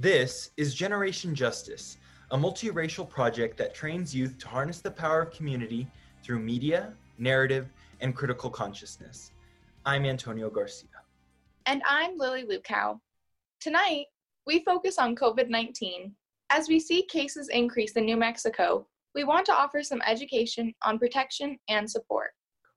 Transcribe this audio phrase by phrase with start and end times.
[0.00, 1.98] This is Generation Justice,
[2.30, 5.86] a multiracial project that trains youth to harness the power of community
[6.24, 7.68] through media, narrative,
[8.00, 9.32] and critical consciousness.
[9.84, 10.88] I'm Antonio Garcia.
[11.66, 12.98] And I'm Lily Lukow.
[13.60, 14.06] Tonight,
[14.46, 16.14] we focus on COVID 19.
[16.48, 20.98] As we see cases increase in New Mexico, we want to offer some education on
[20.98, 22.30] protection and support.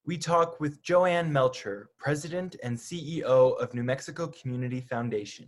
[0.06, 5.48] We talk with Joanne Melcher, President and CEO of New Mexico Community Foundation.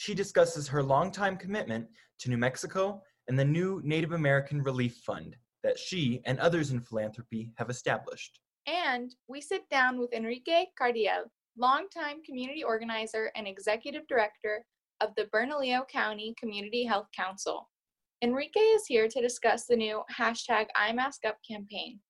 [0.00, 1.86] She discusses her longtime commitment
[2.20, 6.80] to New Mexico and the new Native American Relief Fund that she and others in
[6.80, 8.40] philanthropy have established.
[8.66, 11.24] And we sit down with Enrique Cardiel,
[11.58, 14.64] longtime community organizer and executive director
[15.02, 17.68] of the Bernalillo County Community Health Council.
[18.22, 22.00] Enrique is here to discuss the new hashtag IMaskUp campaign.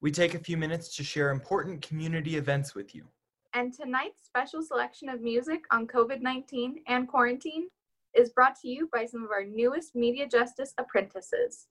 [0.00, 3.08] We take a few minutes to share important community events with you.
[3.54, 7.68] And tonight's special selection of music on COVID 19 and quarantine
[8.14, 11.66] is brought to you by some of our newest media justice apprentices.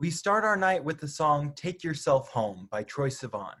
[0.00, 3.54] We start our night with the song Take Yourself Home by Troye Sivan.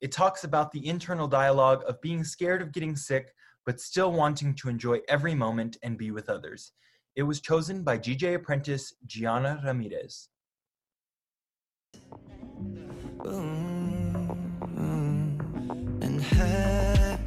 [0.00, 3.32] It talks about the internal dialogue of being scared of getting sick,
[3.66, 6.72] but still wanting to enjoy every moment and be with others.
[7.16, 10.28] It was chosen by GJ apprentice Gianna Ramirez.
[13.24, 13.67] And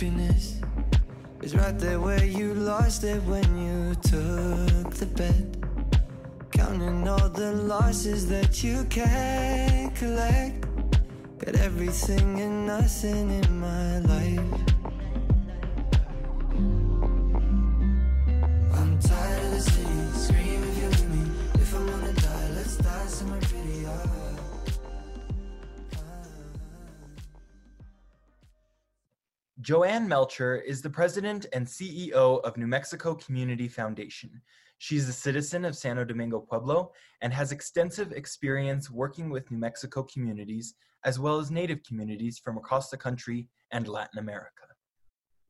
[0.01, 0.59] happiness
[1.43, 5.45] is right there where you lost it when you took the bet.
[6.51, 10.65] Counting all the losses that you can't collect.
[11.37, 14.39] Got everything and nothing in my life.
[18.73, 20.01] I'm tired of the city.
[20.13, 20.60] Scream
[29.61, 34.41] Joanne Melcher is the president and CEO of New Mexico Community Foundation.
[34.79, 40.01] She's a citizen of Santo Domingo Pueblo and has extensive experience working with New Mexico
[40.01, 40.73] communities
[41.05, 44.65] as well as Native communities from across the country and Latin America.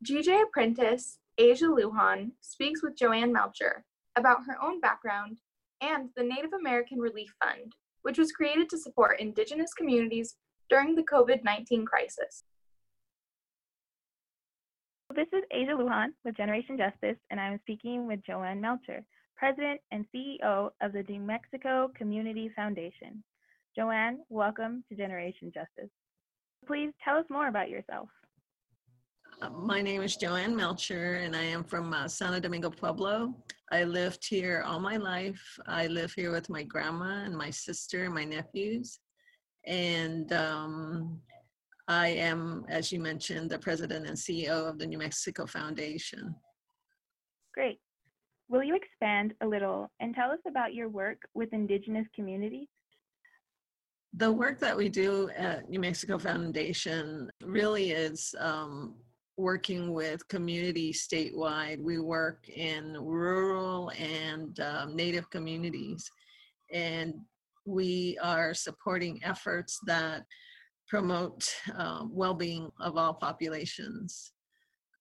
[0.06, 3.86] GJ apprentice Asia Lujan speaks with Joanne Melcher
[4.18, 5.38] about her own background
[5.80, 10.36] and the Native American Relief Fund, which was created to support Indigenous communities
[10.70, 12.44] during the COVID 19 crisis.
[15.16, 19.04] This is Asia Lujan with Generation Justice, and I'm speaking with Joanne Melcher,
[19.36, 23.22] President and CEO of the New Mexico Community Foundation.
[23.76, 25.90] Joanne, welcome to Generation Justice.
[26.66, 28.08] Please tell us more about yourself.
[29.42, 33.36] Uh, My name is Joanne Melcher, and I am from uh, Santo Domingo Pueblo.
[33.70, 35.60] I lived here all my life.
[35.68, 39.00] I live here with my grandma and my sister and my nephews.
[39.66, 41.20] And um,
[41.92, 46.34] I am, as you mentioned, the president and CEO of the New Mexico Foundation.
[47.54, 47.80] Great.
[48.48, 52.70] Will you expand a little and tell us about your work with Indigenous communities?
[54.14, 58.96] The work that we do at New Mexico Foundation really is um,
[59.36, 61.82] working with communities statewide.
[61.82, 66.10] We work in rural and um, native communities,
[66.72, 67.16] and
[67.66, 70.24] we are supporting efforts that
[70.92, 74.34] promote um, well-being of all populations.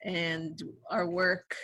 [0.05, 1.57] And our work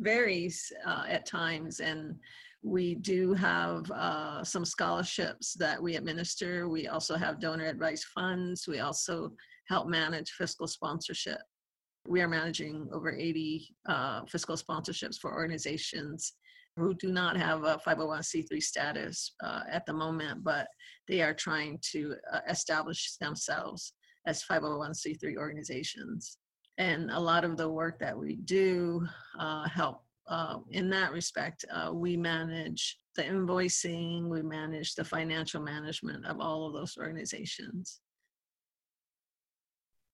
[0.00, 2.14] varies uh, at times, and
[2.62, 6.68] we do have uh, some scholarships that we administer.
[6.68, 8.68] We also have donor advised funds.
[8.68, 9.32] We also
[9.68, 11.40] help manage fiscal sponsorship.
[12.06, 16.34] We are managing over 80 uh, fiscal sponsorships for organizations
[16.76, 20.68] who do not have a 501c3 status uh, at the moment, but
[21.08, 23.94] they are trying to uh, establish themselves
[24.26, 26.38] as 501c3 organizations.
[26.78, 29.06] And a lot of the work that we do
[29.38, 31.64] uh, help uh, in that respect.
[31.72, 38.00] Uh, we manage the invoicing, we manage the financial management of all of those organizations.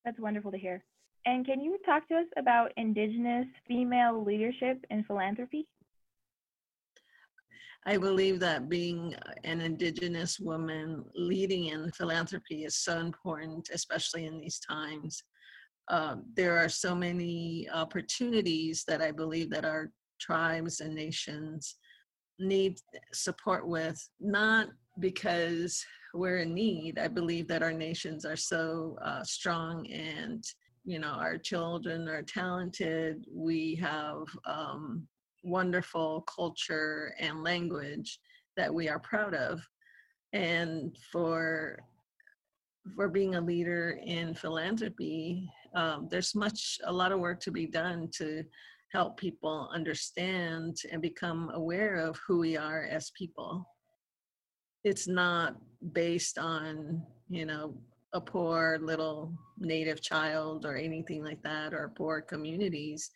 [0.04, 0.84] That's wonderful to hear.
[1.26, 5.66] And can you talk to us about Indigenous female leadership in philanthropy?
[7.88, 14.40] I believe that being an Indigenous woman leading in philanthropy is so important, especially in
[14.40, 15.22] these times.
[15.88, 21.76] Uh, there are so many opportunities that I believe that our tribes and nations
[22.40, 22.76] need
[23.12, 24.66] support with, not
[24.98, 26.98] because we're in need.
[26.98, 30.42] I believe that our nations are so uh, strong and
[30.84, 33.24] you know our children are talented.
[33.32, 35.06] We have um,
[35.46, 38.19] wonderful culture and language
[38.56, 39.60] that we are proud of
[40.32, 41.78] and for
[42.94, 47.66] for being a leader in philanthropy um, there's much a lot of work to be
[47.66, 48.44] done to
[48.93, 53.69] help people understand and become aware of who we are as people.
[54.84, 55.56] It's not
[55.92, 57.76] based on, you know,
[58.14, 63.10] a poor little native child or anything like that or poor communities.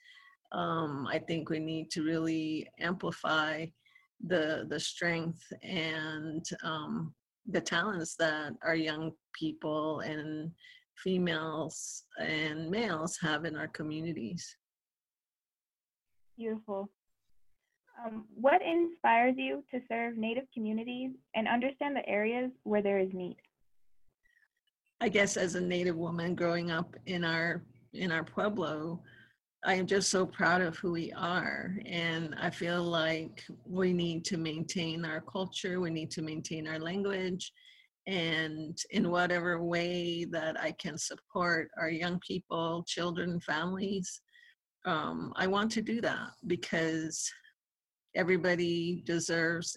[0.52, 3.66] Um, I think we need to really amplify
[4.26, 7.14] the the strength and um,
[7.48, 10.50] the talents that our young people and
[10.96, 14.56] females and males have in our communities.
[16.36, 16.90] Beautiful.
[18.04, 23.10] Um, what inspires you to serve Native communities and understand the areas where there is
[23.12, 23.36] need?
[25.02, 27.62] I guess as a Native woman growing up in our
[27.92, 29.02] in our pueblo,
[29.62, 31.76] I am just so proud of who we are.
[31.84, 36.78] And I feel like we need to maintain our culture, we need to maintain our
[36.78, 37.52] language.
[38.06, 44.22] And in whatever way that I can support our young people, children, families,
[44.86, 47.30] um, I want to do that because
[48.16, 49.76] everybody deserves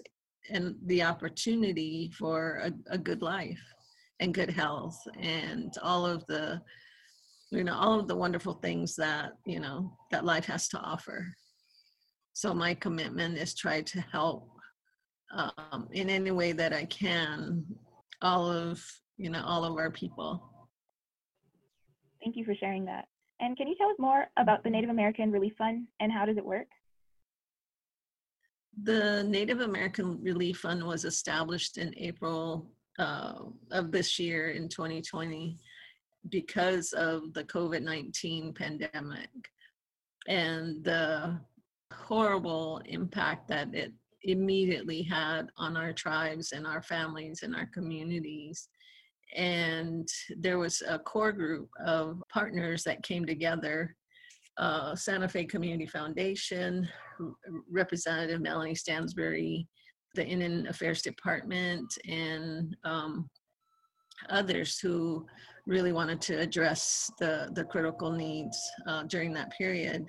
[0.50, 3.62] and the opportunity for a, a good life
[4.20, 6.62] and good health and all of the
[7.54, 11.28] you know all of the wonderful things that you know that life has to offer.
[12.34, 14.50] So my commitment is try to help
[15.32, 17.64] um, in any way that i can
[18.22, 18.84] all of
[19.18, 20.50] you know all of our people.
[22.24, 23.06] Thank you for sharing that.
[23.40, 26.38] And can you tell us more about the native american relief fund and how does
[26.38, 26.68] it work?
[28.82, 33.34] The native american relief fund was established in april uh,
[33.72, 35.58] of this year in 2020
[36.30, 39.30] because of the COVID 19 pandemic
[40.28, 41.40] and the
[41.92, 43.92] horrible impact that it
[44.24, 48.70] immediately had on our tribes and our families and our communities.
[49.36, 53.96] And there was a core group of partners that came together
[54.58, 56.88] uh, Santa Fe Community Foundation,
[57.72, 59.68] Representative Melanie Stansbury,
[60.16, 63.30] the Indian Affairs Department, and um,
[64.30, 65.25] others who
[65.65, 68.57] really wanted to address the, the critical needs
[68.88, 70.06] uh, during that period.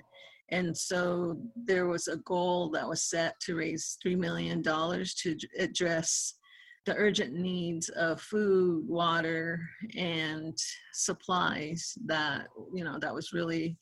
[0.49, 6.35] And so there was a goal that was set to raise $3 million to address
[6.85, 9.59] the urgent needs of food, water,
[9.95, 10.55] and
[10.93, 13.75] supplies that, you know, that was really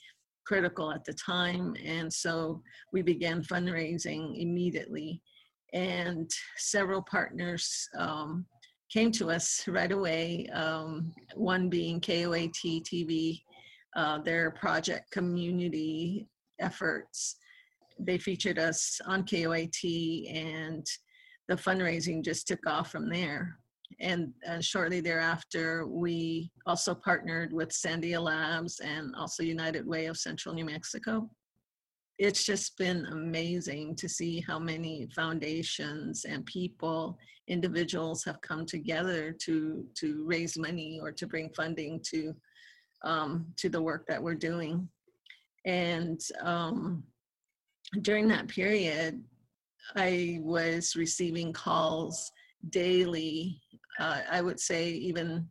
[0.46, 1.76] critical at the time.
[1.84, 2.62] And so
[2.94, 5.22] we began fundraising immediately.
[5.74, 8.46] And several partners um,
[8.94, 13.42] came to us right away, um, one being KOAT TV,
[13.96, 16.28] uh, their project community
[16.60, 17.38] efforts.
[18.00, 20.86] They featured us on KOAT and
[21.48, 23.58] the fundraising just took off from there.
[24.00, 30.18] And uh, shortly thereafter, we also partnered with Sandia Labs and also United Way of
[30.18, 31.30] Central New Mexico
[32.24, 37.18] it's just been amazing to see how many foundations and people
[37.50, 42.34] individuals have come together to to raise money or to bring funding to
[43.04, 44.88] um, to the work that we're doing.
[45.66, 47.04] And um,
[48.02, 49.24] during that period
[49.96, 52.32] i was receiving calls
[52.70, 53.62] daily
[54.00, 55.48] uh, i would say even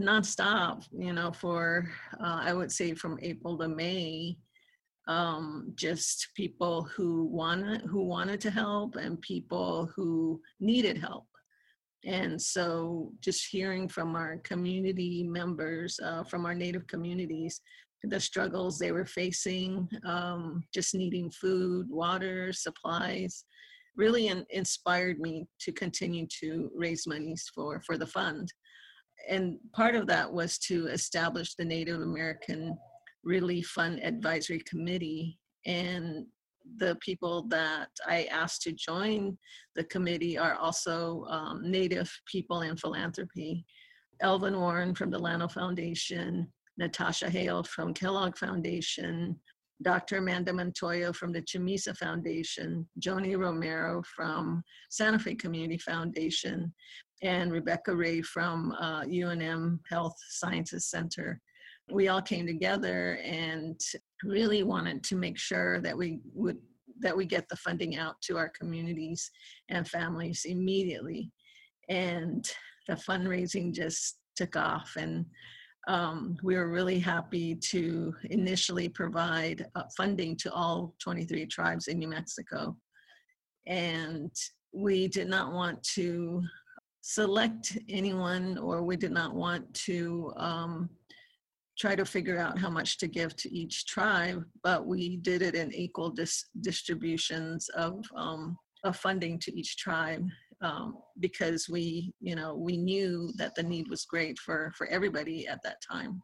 [0.00, 1.88] nonstop you know for
[2.20, 4.36] uh, i would say from april to may
[5.08, 11.26] um, just people who wanted who wanted to help and people who needed help.
[12.04, 17.60] And so, just hearing from our community members, uh, from our Native communities,
[18.02, 23.44] the struggles they were facing, um, just needing food, water, supplies,
[23.96, 28.52] really in, inspired me to continue to raise monies for for the fund.
[29.28, 32.76] And part of that was to establish the Native American
[33.24, 35.38] Relief Fund Advisory Committee.
[35.66, 36.26] And
[36.78, 39.36] the people that I asked to join
[39.74, 43.64] the committee are also um, Native people in philanthropy.
[44.20, 49.36] Elvin Warren from the Llano Foundation, Natasha Hale from Kellogg Foundation,
[49.82, 50.18] Dr.
[50.18, 56.72] Amanda Montoya from the Chamiza Foundation, Joni Romero from Santa Fe Community Foundation,
[57.22, 61.40] and Rebecca Ray from uh, UNM Health Sciences Center
[61.92, 63.80] we all came together and
[64.24, 66.58] really wanted to make sure that we would
[67.00, 69.30] that we get the funding out to our communities
[69.70, 71.30] and families immediately
[71.88, 72.48] and
[72.86, 75.26] the fundraising just took off and
[75.88, 81.98] um, we were really happy to initially provide uh, funding to all 23 tribes in
[81.98, 82.76] New Mexico.
[83.66, 84.30] And
[84.72, 86.42] we did not want to
[87.00, 90.88] select anyone or we did not want to um,
[91.78, 95.54] try to figure out how much to give to each tribe, but we did it
[95.54, 100.26] in equal dis- distributions of, um, of funding to each tribe
[100.60, 105.46] um, because we, you know, we knew that the need was great for, for everybody
[105.48, 106.22] at that time.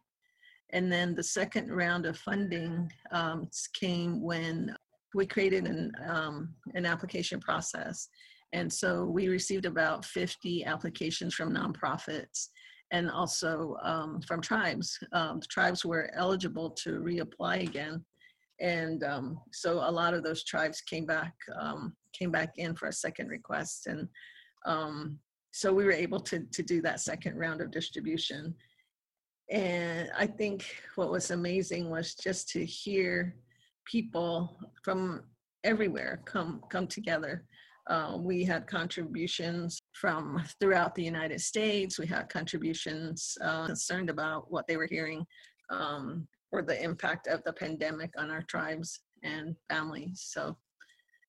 [0.70, 4.76] And then the second round of funding um, came when
[5.14, 8.08] we created an, um, an application process.
[8.52, 12.48] And so we received about 50 applications from nonprofits
[12.90, 14.98] and also um, from tribes.
[15.12, 18.04] Um, tribes were eligible to reapply again.
[18.60, 22.88] And um, so a lot of those tribes came back um, came back in for
[22.88, 23.86] a second request.
[23.86, 24.08] And
[24.66, 25.18] um,
[25.52, 28.54] so we were able to, to do that second round of distribution.
[29.50, 30.64] And I think
[30.96, 33.36] what was amazing was just to hear
[33.84, 35.22] people from
[35.64, 37.44] everywhere come come together.
[37.88, 41.98] Uh, we had contributions from throughout the United States.
[41.98, 45.26] We had contributions uh, concerned about what they were hearing
[45.70, 50.28] um, or the impact of the pandemic on our tribes and families.
[50.32, 50.56] So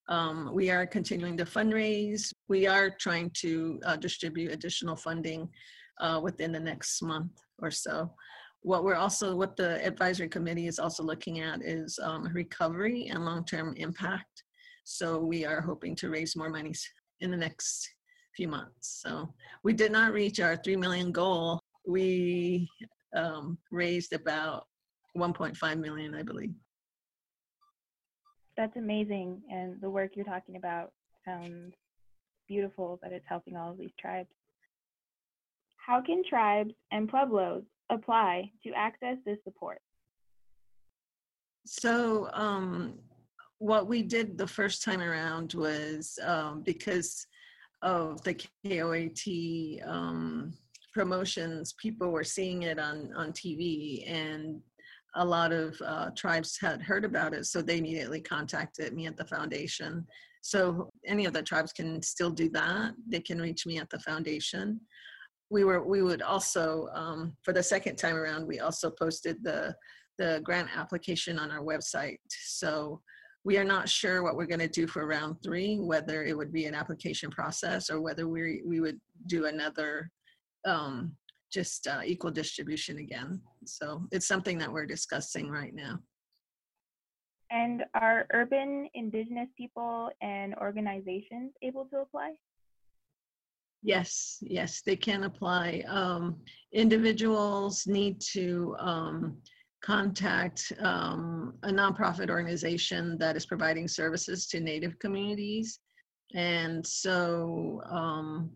[0.07, 2.33] um, we are continuing to fundraise.
[2.47, 5.49] We are trying to uh, distribute additional funding
[5.99, 8.11] uh, within the next month or so.
[8.61, 13.23] What we're also, what the advisory committee is also looking at is um, recovery and
[13.23, 14.43] long-term impact.
[14.83, 16.87] So we are hoping to raise more monies
[17.21, 17.89] in the next
[18.35, 19.01] few months.
[19.01, 19.33] So
[19.63, 21.59] we did not reach our 3 million goal.
[21.85, 22.69] We
[23.15, 24.65] um, raised about
[25.17, 26.53] 1.5 million, I believe
[28.59, 29.41] that's amazing.
[29.49, 30.91] And the work you're talking about
[31.25, 31.73] sounds
[32.47, 34.27] beautiful that it's helping all of these tribes.
[35.77, 39.79] How can tribes and pueblos apply to access this support?
[41.65, 42.95] So, um,
[43.59, 47.25] what we did the first time around was um, because
[47.81, 50.53] of the KOAT um,
[50.93, 54.61] promotions, people were seeing it on, on TV and
[55.15, 59.17] a lot of uh, tribes had heard about it, so they immediately contacted me at
[59.17, 60.05] the foundation.
[60.41, 62.93] So any of the tribes can still do that.
[63.07, 64.79] They can reach me at the foundation.
[65.49, 69.75] We were we would also um, for the second time around we also posted the
[70.19, 72.19] the grant application on our website.
[72.29, 73.01] So
[73.43, 76.51] we are not sure what we're going to do for round three, whether it would
[76.51, 80.11] be an application process or whether we we would do another
[80.65, 81.15] um,
[81.51, 83.41] just uh, equal distribution again.
[83.65, 85.99] So it's something that we're discussing right now.
[87.51, 92.33] And are urban indigenous people and organizations able to apply?
[93.81, 95.83] Yes, yes, they can apply.
[95.87, 96.35] Um,
[96.73, 99.37] individuals need to um,
[99.81, 105.79] contact um, a nonprofit organization that is providing services to Native communities.
[106.35, 108.51] And so um,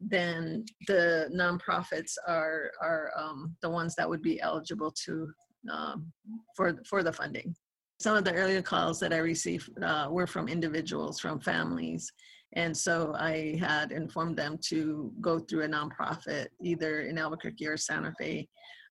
[0.00, 5.32] then the nonprofits are are um, the ones that would be eligible to
[5.70, 6.12] um,
[6.56, 7.54] for for the funding.
[8.00, 12.12] Some of the earlier calls that I received uh, were from individuals, from families,
[12.54, 17.76] and so I had informed them to go through a nonprofit, either in Albuquerque or
[17.76, 18.48] Santa Fe,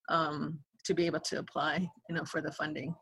[0.10, 2.94] um, to be able to apply, you know, for the funding.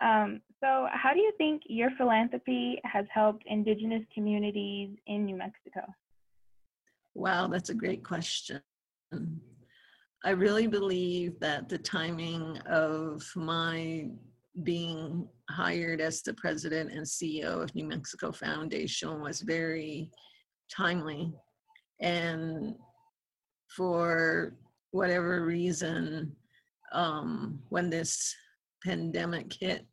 [0.00, 5.82] Um, so, how do you think your philanthropy has helped Indigenous communities in New Mexico?
[7.14, 8.60] Wow, that's a great question.
[10.24, 14.08] I really believe that the timing of my
[14.62, 20.10] being hired as the president and CEO of New Mexico Foundation was very
[20.74, 21.32] timely.
[22.00, 22.74] And
[23.68, 24.56] for
[24.90, 26.34] whatever reason,
[26.92, 28.34] um, when this
[28.84, 29.86] pandemic hit,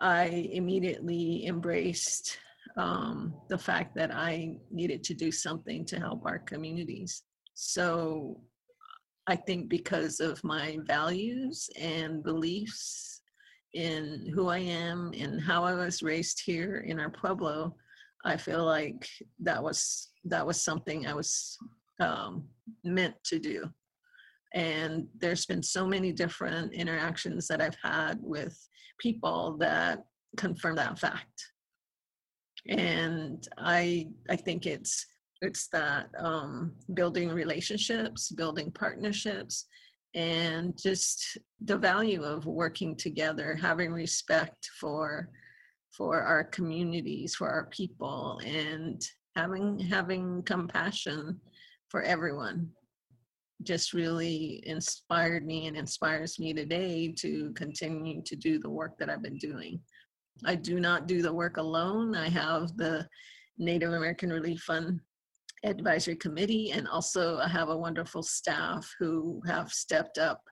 [0.00, 2.38] I immediately embraced
[2.76, 7.22] um, the fact that I needed to do something to help our communities.
[7.54, 8.40] So
[9.26, 13.22] I think because of my values and beliefs
[13.74, 17.74] in who I am and how I was raised here in our pueblo,
[18.24, 19.08] I feel like
[19.40, 21.56] that was that was something I was
[22.00, 22.44] um,
[22.84, 23.70] meant to do.
[24.54, 28.56] And there's been so many different interactions that I've had with
[28.98, 30.04] people that
[30.36, 31.52] confirm that fact
[32.68, 35.06] and i i think it's
[35.42, 39.66] it's that um, building relationships building partnerships
[40.14, 45.28] and just the value of working together having respect for
[45.92, 49.02] for our communities for our people and
[49.36, 51.38] having having compassion
[51.88, 52.70] for everyone
[53.62, 59.08] just really inspired me and inspires me today to continue to do the work that
[59.08, 59.80] I've been doing.
[60.44, 62.14] I do not do the work alone.
[62.14, 63.08] I have the
[63.58, 65.00] Native American Relief Fund
[65.64, 70.42] advisory committee and also I have a wonderful staff who have stepped up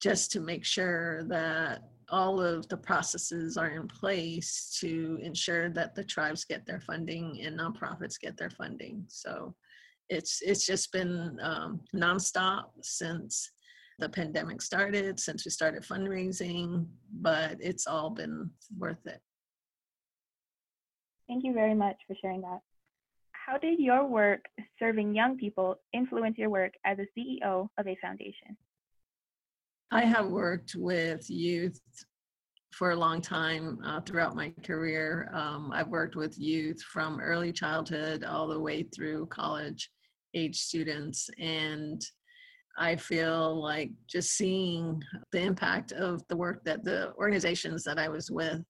[0.00, 5.94] just to make sure that all of the processes are in place to ensure that
[5.94, 9.04] the tribes get their funding and nonprofits get their funding.
[9.08, 9.54] So
[10.12, 13.50] it's it's just been um, nonstop since
[13.98, 16.86] the pandemic started, since we started fundraising,
[17.20, 19.20] but it's all been worth it.
[21.28, 22.60] Thank you very much for sharing that.
[23.32, 24.44] How did your work
[24.78, 28.56] serving young people influence your work as a CEO of a foundation?
[29.90, 31.80] I have worked with youth
[32.72, 35.30] for a long time uh, throughout my career.
[35.32, 39.90] Um, I've worked with youth from early childhood all the way through college
[40.34, 41.28] age students.
[41.38, 42.02] And
[42.78, 48.08] I feel like just seeing the impact of the work that the organizations that I
[48.08, 48.62] was with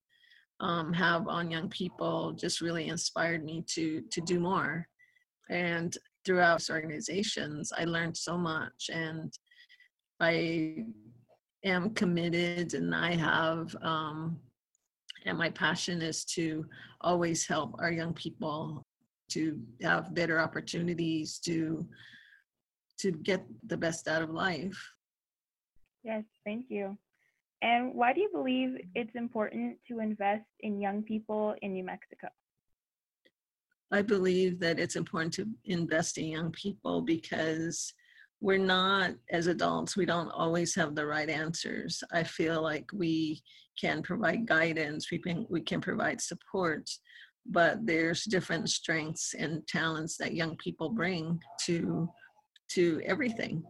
[0.59, 4.87] um, have on young people just really inspired me to to do more.
[5.49, 9.33] And throughout organizations, I learned so much, and
[10.19, 10.85] I
[11.63, 14.39] am committed and I have, um,
[15.25, 16.65] and my passion is to
[17.01, 18.82] always help our young people
[19.33, 21.87] to have better opportunities to
[22.99, 24.79] to get the best out of life.
[26.03, 26.97] Yes, thank you.
[27.61, 32.27] And why do you believe it's important to invest in young people in New Mexico?
[33.91, 37.93] I believe that it's important to invest in young people because
[38.43, 43.41] we're not as adults we don't always have the right answers i feel like we
[43.79, 46.89] can provide guidance we can we can provide support
[47.45, 52.09] but there's different strengths and talents that young people bring to
[52.69, 53.63] to everything.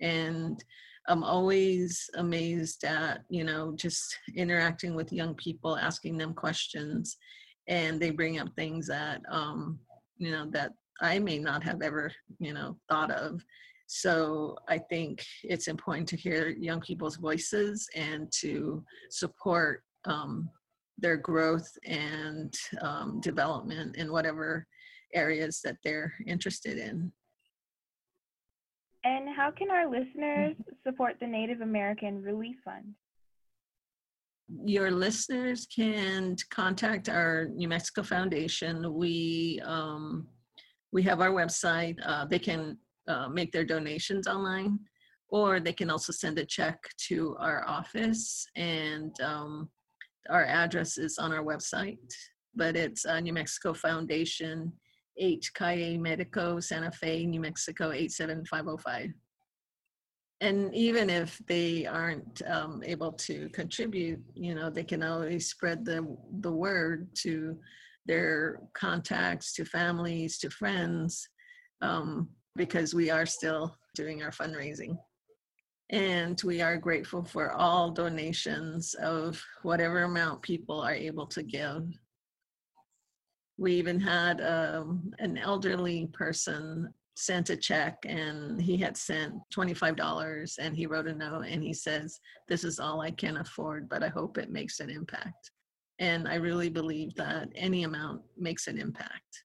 [0.00, 0.62] And
[1.08, 7.16] i'm always amazed at you know just interacting with young people asking them questions
[7.68, 9.78] and they bring up things that um
[10.18, 13.42] you know that i may not have ever you know thought of.
[13.92, 20.48] So I think it's important to hear young people's voices and to support um,
[21.00, 24.66] their growth and um, development in whatever
[25.14, 27.12] areas that they're interested in.
[29.02, 32.94] And how can our listeners support the Native American Relief Fund?
[34.64, 38.92] Your listeners can contact our New Mexico Foundation.
[38.92, 40.26] We um,
[40.92, 41.96] we have our website.
[42.04, 42.76] Uh, they can
[43.08, 44.80] uh, make their donations online,
[45.28, 48.46] or they can also send a check to our office.
[48.56, 49.70] And um,
[50.28, 51.98] our address is on our website,
[52.54, 54.72] but it's uh, New Mexico Foundation,
[55.16, 59.12] 8 Calle Medico, Santa Fe, New Mexico 87505.
[60.42, 65.84] And even if they aren't um, able to contribute, you know, they can always spread
[65.84, 67.58] the, the word to
[68.06, 71.28] their contacts, to families, to friends.
[71.82, 74.98] Um, because we are still doing our fundraising.
[75.90, 81.82] And we are grateful for all donations of whatever amount people are able to give.
[83.58, 90.58] We even had um, an elderly person sent a check and he had sent $25
[90.58, 94.02] and he wrote a note and he says, This is all I can afford, but
[94.02, 95.50] I hope it makes an impact.
[95.98, 99.44] And I really believe that any amount makes an impact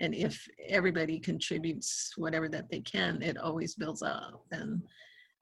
[0.00, 4.82] and if everybody contributes whatever that they can it always builds up and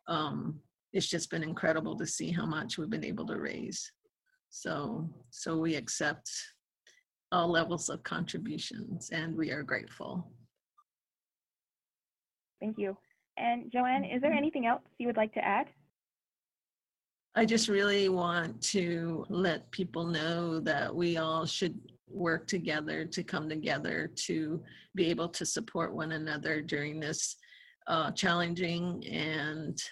[0.09, 0.61] um,
[0.93, 3.93] it's just been incredible to see how much we've been able to raise.
[4.51, 6.29] So so we accept
[7.33, 10.33] all levels of contributions and we are grateful.
[12.61, 12.97] Thank you.
[13.39, 15.69] And joanne is there anything else you would like to add?
[17.37, 23.23] I just really want to let people know that we all should work together to
[23.23, 24.61] come together to
[24.97, 27.37] be able to support one another during this
[27.91, 29.83] uh, challenging and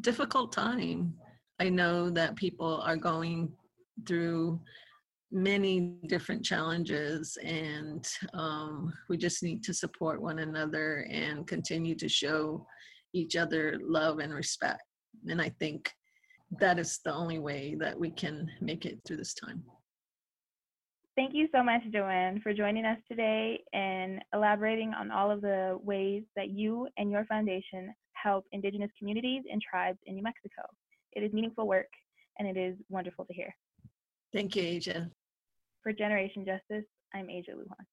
[0.00, 1.12] difficult time.
[1.60, 3.52] I know that people are going
[4.06, 4.60] through
[5.30, 12.08] many different challenges and um, we just need to support one another and continue to
[12.08, 12.66] show
[13.12, 14.82] each other love and respect.
[15.28, 15.92] And I think
[16.58, 19.62] that is the only way that we can make it through this time.
[21.18, 25.76] Thank you so much, Joanne, for joining us today and elaborating on all of the
[25.82, 30.62] ways that you and your foundation help Indigenous communities and tribes in New Mexico.
[31.14, 31.88] It is meaningful work
[32.38, 33.52] and it is wonderful to hear.
[34.32, 35.10] Thank you, Asia.
[35.82, 37.84] For Generation Justice, I'm Asia Lujan.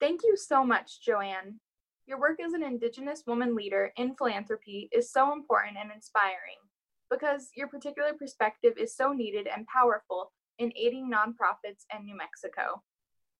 [0.00, 1.58] Thank you so much, Joanne.
[2.06, 6.62] Your work as an Indigenous woman leader in philanthropy is so important and inspiring
[7.10, 12.82] because your particular perspective is so needed and powerful in aiding nonprofits in New Mexico.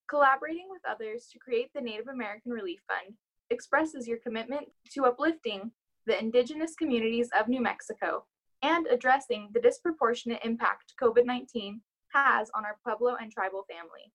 [0.09, 3.17] Collaborating with others to create the Native American Relief Fund
[3.51, 5.71] expresses your commitment to uplifting
[6.07, 8.25] the indigenous communities of New Mexico
[8.63, 11.81] and addressing the disproportionate impact COVID 19
[12.13, 14.13] has on our Pueblo and tribal family.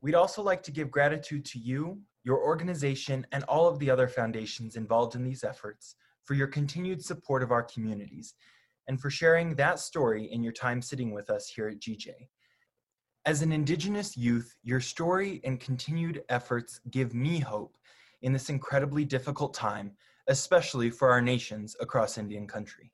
[0.00, 4.08] We'd also like to give gratitude to you, your organization, and all of the other
[4.08, 8.34] foundations involved in these efforts for your continued support of our communities
[8.88, 12.10] and for sharing that story in your time sitting with us here at GJ.
[13.26, 17.76] As an Indigenous youth, your story and continued efforts give me hope
[18.22, 19.92] in this incredibly difficult time,
[20.28, 22.92] especially for our nations across Indian country.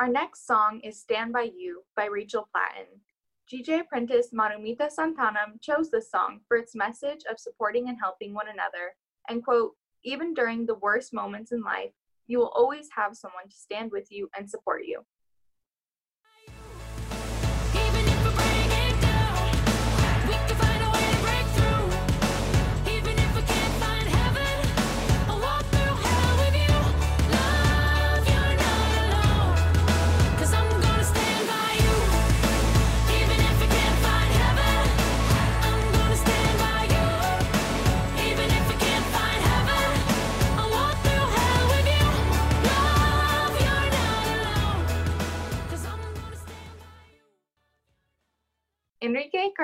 [0.00, 2.86] Our next song is Stand By You by Rachel Platten.
[3.52, 8.48] GJ apprentice Marumita Santanam chose this song for its message of supporting and helping one
[8.48, 8.96] another,
[9.28, 11.92] and quote, even during the worst moments in life,
[12.26, 15.04] you will always have someone to stand with you and support you.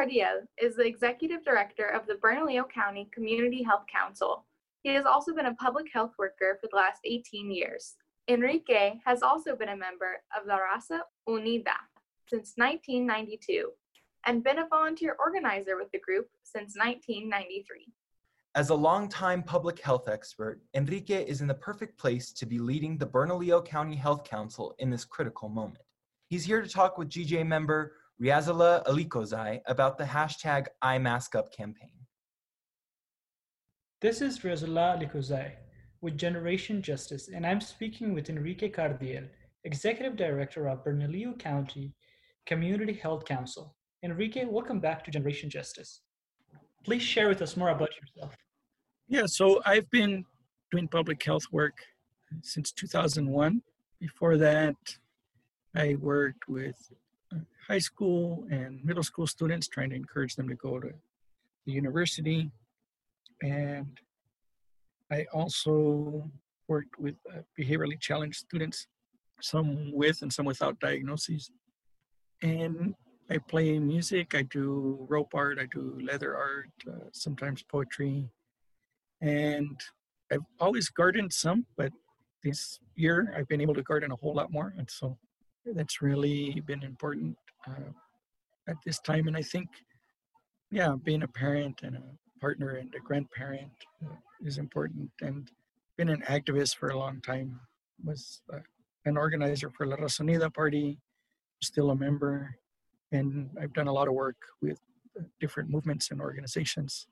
[0.01, 4.47] Cardiel is the executive director of the Bernalillo County Community Health Council.
[4.83, 7.97] He has also been a public health worker for the last 18 years.
[8.27, 11.77] Enrique has also been a member of La Raza Unida
[12.31, 13.69] since 1992
[14.25, 17.93] and been a volunteer organizer with the group since 1993.
[18.55, 22.97] As a longtime public health expert, Enrique is in the perfect place to be leading
[22.97, 25.85] the Bernalillo County Health Council in this critical moment.
[26.29, 31.93] He's here to talk with GJ member Riazala Alikozai about the hashtag IMaskUp campaign.
[34.03, 35.53] This is Rizala Likuzai
[36.03, 39.27] with Generation Justice, and I'm speaking with Enrique Cardiel,
[39.65, 41.95] Executive Director of Bernalillo County
[42.45, 43.75] Community Health Council.
[44.03, 46.03] Enrique, welcome back to Generation Justice.
[46.85, 48.37] Please share with us more about yourself.
[49.09, 50.27] Yeah, so I've been
[50.71, 51.79] doing public health work
[52.43, 53.63] since 2001.
[53.99, 54.77] Before that,
[55.75, 56.77] I worked with
[57.67, 60.91] high school and middle school students, trying to encourage them to go to
[61.67, 62.51] the university.
[63.43, 63.99] And
[65.11, 66.31] I also
[66.69, 68.87] worked with uh, behaviorally challenged students,
[69.41, 71.51] some with and some without diagnoses.
[72.43, 72.95] And
[73.29, 78.29] I play music, I do rope art, I do leather art, uh, sometimes poetry,
[79.21, 79.79] and
[80.33, 81.93] I've always gardened some, but
[82.43, 85.17] this year I've been able to garden a whole lot more, and so
[85.67, 87.91] that's really been important uh,
[88.69, 89.27] at this time.
[89.29, 89.69] And I think,
[90.71, 92.03] yeah, being a parent and a
[92.41, 93.71] partner and a grandparent
[94.05, 95.11] uh, is important.
[95.21, 95.51] And
[95.97, 97.61] been an activist for a long time.
[98.05, 98.61] Was uh,
[99.05, 100.99] an organizer for La Raza Unida Party,
[101.63, 102.55] still a member,
[103.13, 104.81] and I've done a lot of work with
[105.19, 107.07] uh, different movements and organizations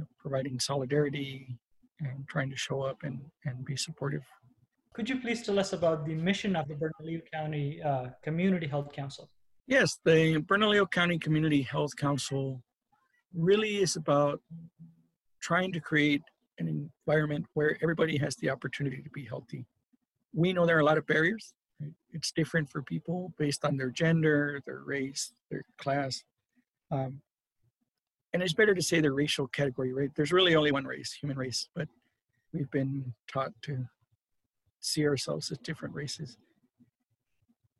[0.00, 1.58] uh, providing solidarity
[2.00, 4.24] and trying to show up and, and be supportive.
[4.96, 8.90] Could you please tell us about the mission of the Bernalillo County uh, Community Health
[8.94, 9.28] Council?
[9.66, 12.62] Yes, the Bernalillo County Community Health Council
[13.34, 14.40] really is about
[15.42, 16.22] trying to create
[16.58, 19.66] an environment where everybody has the opportunity to be healthy.
[20.32, 21.52] We know there are a lot of barriers.
[21.78, 21.92] right?
[22.14, 26.24] It's different for people based on their gender, their race, their class.
[26.90, 27.20] Um,
[28.32, 30.10] and it's better to say their racial category, right?
[30.16, 31.86] There's really only one race, human race, but
[32.54, 33.86] we've been taught to
[34.86, 36.38] see ourselves as different races.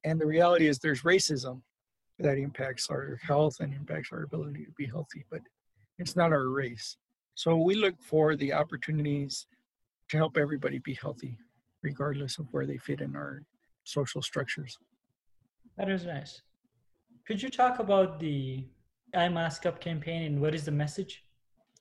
[0.05, 1.63] And the reality is there's racism
[2.19, 5.41] that impacts our health and impacts our ability to be healthy, but
[5.99, 6.97] it's not our race.
[7.35, 9.47] So we look for the opportunities
[10.09, 11.39] to help everybody be healthy,
[11.83, 13.43] regardless of where they fit in our
[13.85, 14.79] social structures.
[15.77, 16.43] That is nice.
[17.27, 18.65] Could you talk about the
[19.15, 21.25] I Mask Up campaign and what is the message?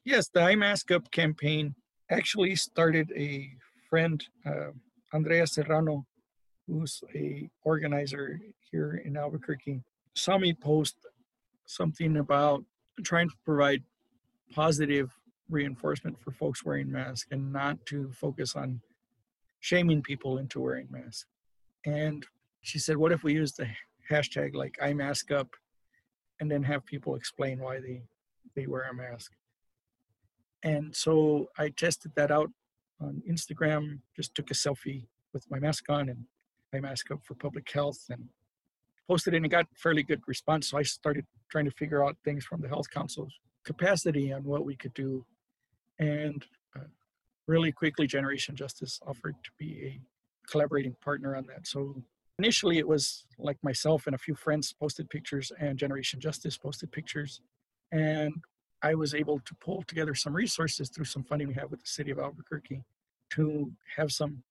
[0.04, 1.74] Yes, the I Mask Up campaign
[2.12, 3.50] actually started a
[3.90, 4.72] friend, uh,
[5.16, 6.06] Andrea Serrano,
[6.68, 9.82] who's a organizer here in Albuquerque,
[10.14, 10.98] saw me post
[11.66, 12.66] something about
[13.04, 13.82] trying to provide
[14.54, 15.10] positive
[15.50, 18.82] reinforcement for folks wearing masks and not to focus on
[19.62, 21.26] shaming people into wearing masks.
[21.86, 22.26] And
[22.62, 23.68] she said, what if we use the
[24.12, 25.48] hashtag like I mask up
[26.42, 28.02] and then have people explain why they,
[28.54, 29.32] they wear a mask.
[30.64, 32.52] And so I tested that out
[33.02, 35.04] on Instagram, just took a selfie
[35.34, 36.26] with my mask on and
[36.74, 38.30] my mask up for public health and
[39.08, 40.70] posted it and got fairly good response.
[40.70, 44.66] So I started trying to figure out things from the health council's capacity and what
[44.66, 45.26] we could do.
[46.00, 46.44] And
[46.76, 46.86] uh,
[47.48, 50.00] really quickly, Generation Justice offered to be a
[50.50, 51.68] collaborating partner on that.
[51.68, 52.04] So
[52.40, 56.92] initially, it was like myself and a few friends posted pictures, and Generation Justice posted
[56.92, 57.42] pictures.
[57.92, 58.34] And
[58.82, 61.88] I was able to pull together some resources through some funding we have with the
[61.88, 62.84] city of Albuquerque
[63.32, 64.44] to have some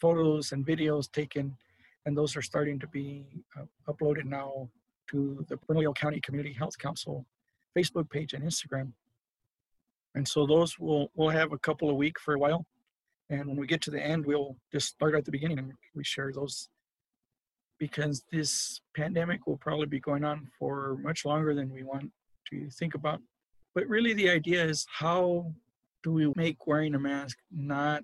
[0.00, 1.56] photos and videos taken,
[2.06, 4.68] and those are starting to be uh, uploaded now
[5.08, 7.26] to the Bernalillo County Community Health Council
[7.76, 8.92] Facebook page and Instagram.
[10.14, 12.66] And so those will we'll have a couple a week for a while,
[13.28, 16.02] and when we get to the end, we'll just start at the beginning and we
[16.02, 16.68] share those
[17.78, 22.10] because this pandemic will probably be going on for much longer than we want
[22.50, 23.20] to think about.
[23.74, 25.52] But really, the idea is how
[26.02, 28.02] do we make wearing a mask not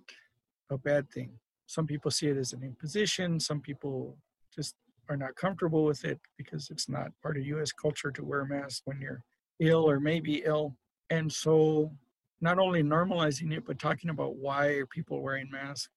[0.70, 1.32] a bad thing?
[1.66, 4.16] Some people see it as an imposition, some people
[4.54, 4.76] just
[5.08, 8.48] are not comfortable with it because it's not part of US culture to wear a
[8.48, 9.22] mask when you're
[9.60, 10.76] ill or maybe ill.
[11.10, 11.92] And so,
[12.40, 15.88] not only normalizing it, but talking about why are people wearing masks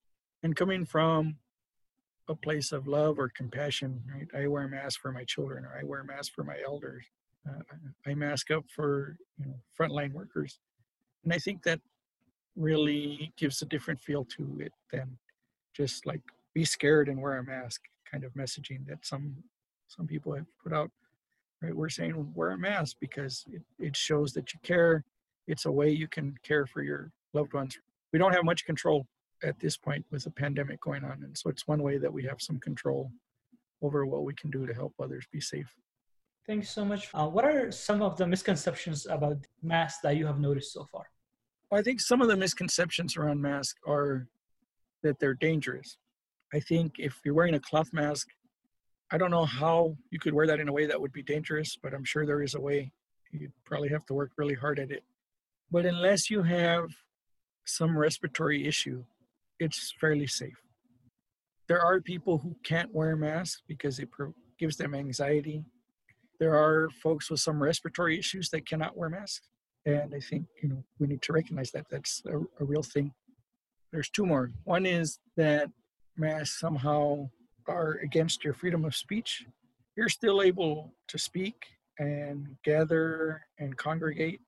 [0.44, 1.36] and coming from
[2.30, 4.28] a place of love or compassion, right?
[4.44, 7.06] I wear a mask for my children or I wear a mask for my elders.
[7.48, 7.62] Uh,
[8.06, 10.60] I mask up for you know, frontline workers.
[11.24, 11.80] And I think that
[12.56, 15.18] really gives a different feel to it than
[15.76, 16.22] just like
[16.54, 19.36] be scared and wear a mask kind of messaging that some
[19.88, 20.92] some people have put out.
[21.62, 21.76] Right?
[21.76, 25.04] We're saying wear a mask because it, it shows that you care.
[25.48, 27.78] It's a way you can care for your loved ones.
[28.14, 29.08] We don't have much control
[29.44, 31.24] at this point with the pandemic going on.
[31.24, 33.12] And so it's one way that we have some control
[33.82, 35.74] over what we can do to help others be safe.
[36.50, 37.10] Thanks so much.
[37.14, 41.04] Uh, what are some of the misconceptions about masks that you have noticed so far?
[41.70, 44.28] Well, I think some of the misconceptions around masks are
[45.04, 45.98] that they're dangerous.
[46.52, 48.30] I think if you're wearing a cloth mask,
[49.12, 51.78] I don't know how you could wear that in a way that would be dangerous,
[51.84, 52.92] but I'm sure there is a way.
[53.32, 55.04] You'd probably have to work really hard at it.
[55.70, 56.86] But unless you have
[57.66, 59.04] some respiratory issue,
[59.60, 60.60] it's fairly safe.
[61.68, 64.10] There are people who can't wear masks because it
[64.58, 65.64] gives them anxiety.
[66.40, 69.50] There are folks with some respiratory issues that cannot wear masks.
[69.86, 73.14] And I think, you know, we need to recognize that that's a, a real thing.
[73.92, 74.52] There's two more.
[74.64, 75.70] One is that
[76.18, 77.30] masks somehow
[77.68, 79.46] are against your freedom of speech.
[79.96, 81.56] You're still able to speak
[81.98, 84.42] and gather and congregate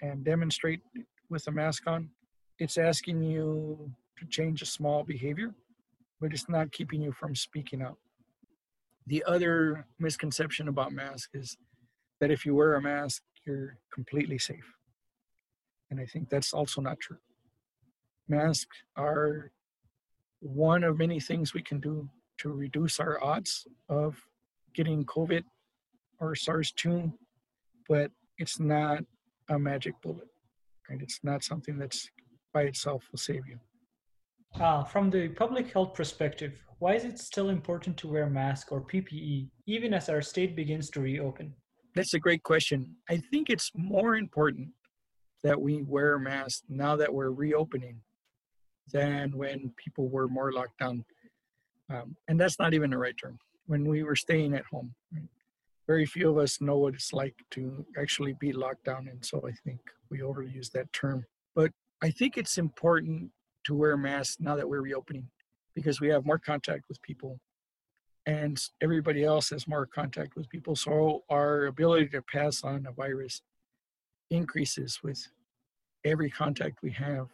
[0.00, 0.80] and demonstrate
[1.30, 2.10] with a mask on.
[2.58, 5.54] It's asking you to change a small behavior,
[6.20, 7.98] but it's not keeping you from speaking out.
[9.08, 11.56] The other misconception about masks is
[12.20, 14.74] that if you wear a mask, you're completely safe.
[15.90, 17.16] And I think that's also not true.
[18.28, 19.50] Masks are
[20.40, 22.06] one of many things we can do
[22.40, 24.14] to reduce our odds of
[24.74, 25.42] getting COVID
[26.20, 27.10] or SARS 2,
[27.88, 28.98] but it's not
[29.48, 30.28] a magic bullet,
[30.90, 31.00] right?
[31.00, 32.10] It's not something that's
[32.52, 33.58] by itself will save you.
[34.54, 38.72] Uh, from the public health perspective, why is it still important to wear a mask
[38.72, 41.54] or PPE even as our state begins to reopen?
[41.94, 42.94] That's a great question.
[43.08, 44.68] I think it's more important
[45.42, 48.00] that we wear masks now that we're reopening
[48.92, 51.04] than when people were more locked down.
[51.90, 53.38] Um, and that's not even the right term.
[53.66, 55.28] When we were staying at home, right?
[55.88, 59.08] very few of us know what it's like to actually be locked down.
[59.08, 59.80] And so I think
[60.10, 61.24] we overuse that term.
[61.56, 63.30] But I think it's important
[63.68, 65.28] to wear masks now that we're reopening
[65.74, 67.38] because we have more contact with people
[68.24, 70.74] and everybody else has more contact with people.
[70.74, 73.42] So our ability to pass on a virus
[74.30, 75.26] increases with
[76.04, 77.28] every contact we have.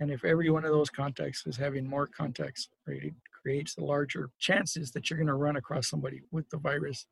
[0.00, 3.84] And if every one of those contacts is having more contacts, right, it creates the
[3.84, 7.06] larger chances that you're going to run across somebody with the virus.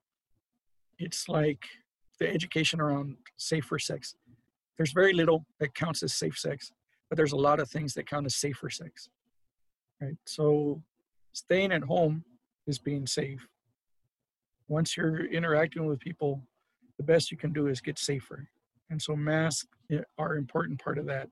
[0.99, 1.65] It's like
[2.19, 4.15] the education around safer sex.
[4.79, 6.73] There's very little that counts as safe sex,
[7.09, 9.09] but there's a lot of things that count as safer sex.
[10.01, 10.17] Right?
[10.27, 10.83] So
[11.33, 12.25] staying at home
[12.67, 13.47] is being safe.
[14.69, 16.43] Once you're interacting with people,
[16.99, 18.49] the best you can do is get safer.
[18.91, 21.29] And so masks eh, are an important part of that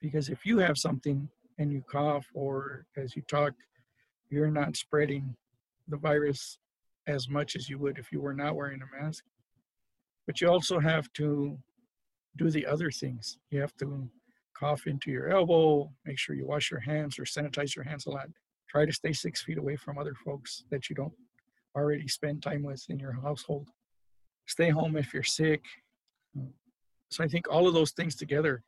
[0.00, 3.52] because if you have something and you cough or as you talk,
[4.30, 5.34] you're not spreading
[5.88, 6.58] the virus
[7.06, 9.24] as much as you would if you were not wearing a mask.
[10.26, 11.58] But you also have to
[12.36, 13.38] do the other things.
[13.50, 14.08] You have to
[14.60, 18.10] cough into your elbow, make sure you wash your hands or sanitize your hands a
[18.10, 18.28] lot.
[18.68, 21.14] Try to stay six feet away from other folks that you don't
[21.74, 23.68] already spend time with in your household.
[24.46, 25.62] Stay home if you're sick.
[26.36, 26.50] Um,
[27.10, 28.62] so I think all of those things together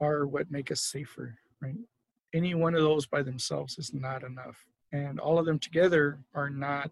[0.00, 1.76] are what make us safer, right?
[2.32, 4.56] Any one of those by themselves is not enough.
[4.92, 6.90] And all of them together are not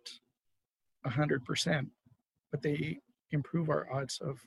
[1.07, 1.87] 100%,
[2.51, 2.99] but they
[3.31, 4.41] improve our odds of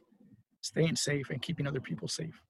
[0.61, 2.41] staying safe and keeping other people safe.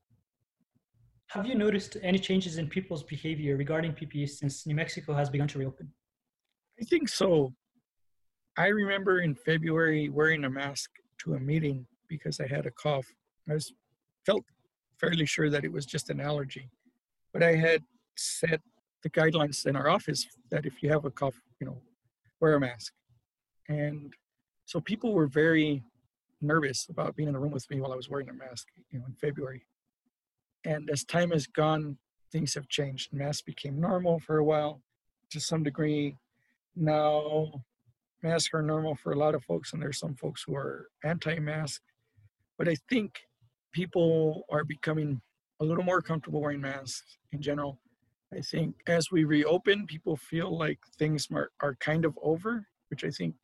[1.27, 5.47] Have you noticed any changes in people's behavior regarding PPE since New Mexico has begun
[5.49, 5.91] to reopen?
[6.79, 7.53] I think so.
[8.57, 13.07] I remember in February wearing a mask to a meeting because I had a cough.
[13.49, 13.73] I was
[14.25, 14.43] felt
[14.99, 16.69] fairly sure that it was just an allergy,
[17.33, 17.81] but I had
[18.15, 18.61] set
[19.03, 21.81] the guidelines in our office that if you have a cough, you know,
[22.39, 22.93] wear a mask.
[23.67, 24.13] And
[24.65, 25.83] so people were very
[26.41, 28.99] nervous about being in the room with me while I was wearing a mask, you
[28.99, 29.63] know, in February.
[30.65, 31.97] And as time has gone,
[32.31, 33.13] things have changed.
[33.13, 34.81] Masks became normal for a while
[35.31, 36.17] to some degree.
[36.75, 37.63] Now,
[38.23, 41.39] masks are normal for a lot of folks, and there's some folks who are anti
[41.39, 41.81] mask.
[42.57, 43.19] But I think
[43.71, 45.21] people are becoming
[45.61, 47.79] a little more comfortable wearing masks in general.
[48.33, 53.03] I think as we reopen, people feel like things are, are kind of over, which
[53.03, 53.35] I think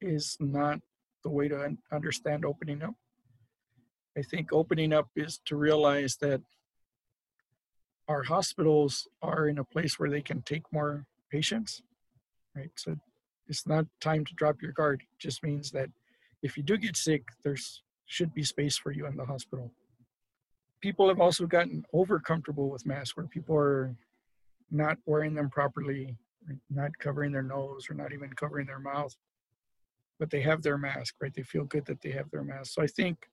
[0.00, 0.80] is not
[1.24, 2.94] the way to un- understand opening up.
[4.16, 6.40] I think opening up is to realize that
[8.08, 11.82] our hospitals are in a place where they can take more patients,
[12.54, 12.70] right?
[12.76, 12.96] So
[13.48, 15.02] it's not time to drop your guard.
[15.02, 15.90] It just means that
[16.42, 19.72] if you do get sick, there's should be space for you in the hospital.
[20.80, 23.96] People have also gotten over comfortable with masks where people are
[24.70, 26.16] not wearing them properly,
[26.70, 29.14] not covering their nose or not even covering their mouth,
[30.20, 31.34] but they have their mask, right?
[31.34, 32.74] They feel good that they have their mask.
[32.74, 33.28] So I think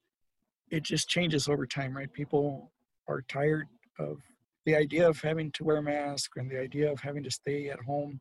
[0.70, 2.12] it just changes over time, right?
[2.12, 2.72] People
[3.08, 3.68] are tired
[4.00, 4.18] of
[4.66, 7.70] the idea of having to wear a mask and the idea of having to stay
[7.70, 8.20] at home.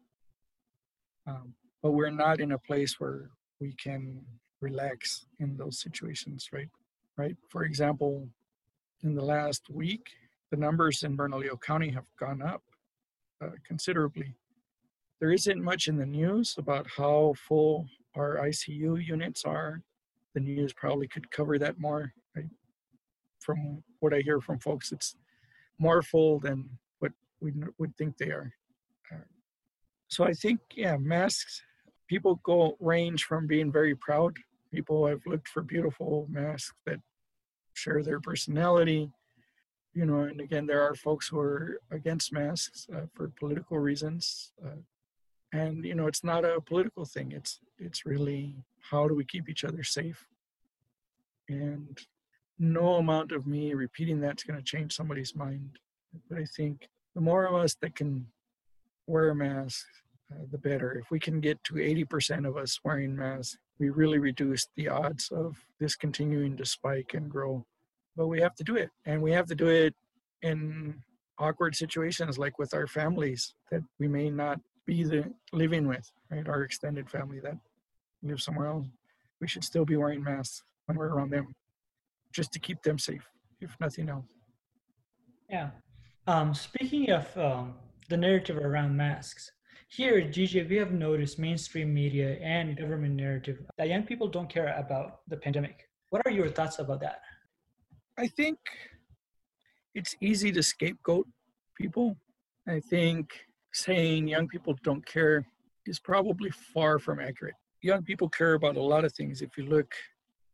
[1.27, 4.25] Um, but we're not in a place where we can
[4.61, 6.69] relax in those situations, right?
[7.17, 7.37] Right.
[7.51, 8.29] For example,
[9.03, 10.07] in the last week,
[10.51, 12.63] the numbers in Bernalillo County have gone up
[13.43, 14.35] uh, considerably.
[15.21, 19.83] There isn't much in the news about how full our ICU units are.
[20.35, 22.13] The news probably could cover that more.
[23.43, 25.17] From what I hear from folks, it's
[25.79, 26.69] more full than
[27.01, 28.53] what we would think they are.
[29.11, 29.27] Uh,
[30.09, 31.63] so I think, yeah, masks,
[32.09, 34.37] people go range from being very proud.
[34.73, 37.01] People have looked for beautiful masks that
[37.75, 39.11] share their personality,
[39.95, 44.53] you know, and again, there are folks who are against masks uh, for political reasons.
[44.65, 44.81] Uh,
[45.53, 47.33] and you know, it's not a political thing.
[47.33, 50.27] It's it's really how do we keep each other safe?
[51.49, 51.99] And
[52.63, 55.81] no amount of me repeating that's going to change somebody's mind.
[56.31, 58.27] But I think the more of us that can
[59.09, 59.85] wear a mask,
[60.31, 60.93] uh, the better.
[60.93, 65.29] If we can get to 80% of us wearing masks, we really reduce the odds
[65.33, 67.67] of this continuing to spike and grow.
[68.17, 69.95] But we have to do it, and we have to do it
[70.43, 71.03] in
[71.39, 76.47] awkward situations like with our families that we may not be the living with, right?
[76.47, 77.57] Our extended family that
[78.23, 78.87] live somewhere else.
[79.41, 81.55] We should still be wearing masks when we're around them,
[82.33, 83.27] just to keep them safe,
[83.61, 84.27] if nothing else.
[85.49, 85.71] Yeah.
[86.27, 87.75] Um, speaking of um,
[88.09, 89.51] the narrative around masks,
[89.89, 94.49] here at GJ, we have noticed mainstream media and government narrative that young people don't
[94.49, 95.89] care about the pandemic.
[96.09, 97.21] What are your thoughts about that?
[98.17, 98.59] I think
[99.95, 101.27] it's easy to scapegoat
[101.77, 102.17] people.
[102.67, 103.33] I think
[103.75, 105.47] saying young people don't care
[105.87, 107.55] is probably far from accurate.
[107.83, 109.43] Young people care about a lot of things.
[109.43, 109.93] If you look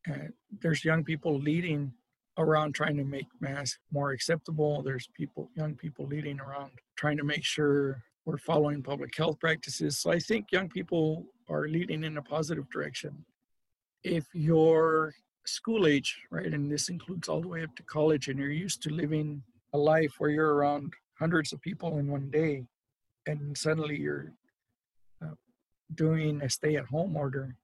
[0.06, 1.92] at, there's young people leading
[2.38, 4.82] around trying to make masks more acceptable.
[4.82, 9.98] There's people, young people leading around trying to make sure we're following public health practices.
[9.98, 13.24] So I think young people are leading in a positive direction.
[14.04, 15.14] If you're
[15.46, 18.82] school age, right, and this includes all the way up to college, and you're used
[18.82, 22.64] to living a life where you're around hundreds of people in one day,
[23.26, 24.32] and suddenly you're
[25.24, 25.34] uh,
[25.94, 27.56] doing a stay at home order,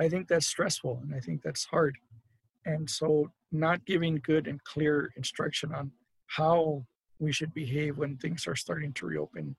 [0.00, 1.96] I think that's stressful and I think that's hard.
[2.66, 5.92] And so, not giving good and clear instruction on
[6.26, 6.84] how
[7.18, 9.54] we should behave when things are starting to reopen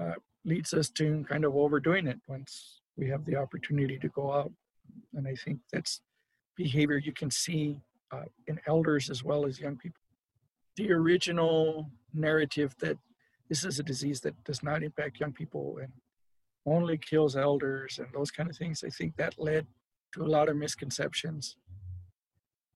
[0.00, 0.14] uh,
[0.44, 4.52] leads us to kind of overdoing it once we have the opportunity to go out.
[5.14, 6.00] And I think that's
[6.56, 7.78] behavior you can see
[8.12, 10.00] uh, in elders as well as young people.
[10.76, 12.96] The original narrative that
[13.48, 15.92] this is a disease that does not impact young people and
[16.66, 19.66] only kills elders and those kind of things, I think that led
[20.14, 21.56] to a lot of misconceptions.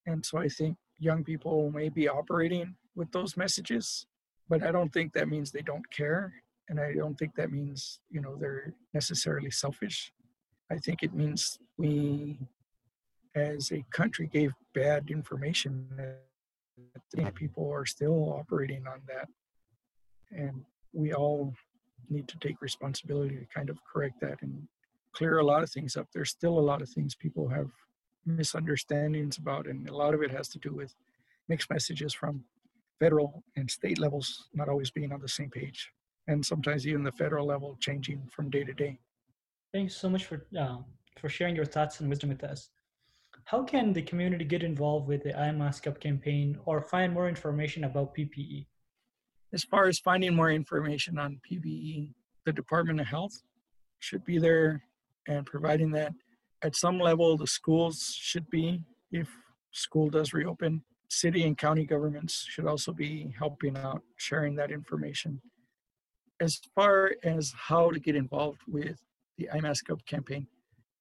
[0.07, 4.07] And so I think young people may be operating with those messages,
[4.49, 6.33] but I don't think that means they don't care.
[6.69, 10.13] And I don't think that means, you know, they're necessarily selfish.
[10.71, 12.39] I think it means we
[13.35, 15.87] as a country gave bad information
[17.15, 19.29] that people are still operating on that
[20.31, 21.55] and we all
[22.11, 24.67] need to take responsibility to kind of correct that and
[25.13, 26.07] clear a lot of things up.
[26.13, 27.71] There's still a lot of things people have
[28.27, 30.95] misunderstandings about, and a lot of it has to do with
[31.49, 32.45] mixed messages from
[32.99, 35.91] federal and state levels not always being on the same page,
[36.29, 38.99] and sometimes even the federal level changing from day to day.
[39.73, 40.85] Thank you so much for um,
[41.19, 42.71] for sharing your thoughts and wisdom with us.
[43.45, 47.29] How can the community get involved with the I Mask Up campaign or find more
[47.29, 48.15] information about?
[48.15, 48.67] PPE?
[49.53, 52.13] As far as finding more information on PPE,
[52.47, 53.43] the Department of Health
[53.99, 54.85] should be there
[55.27, 56.13] and providing that.
[56.63, 59.29] At some level, the schools should be, if
[59.73, 60.83] school does reopen.
[61.09, 65.41] City and county governments should also be helping out, sharing that information.
[66.41, 69.03] As far as how to get involved with
[69.37, 70.47] the iMask Up campaign,